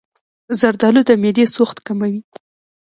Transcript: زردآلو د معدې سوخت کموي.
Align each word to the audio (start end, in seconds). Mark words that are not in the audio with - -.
زردآلو 0.59 1.01
د 1.09 1.11
معدې 1.21 1.45
سوخت 1.55 1.77
کموي. 1.87 2.21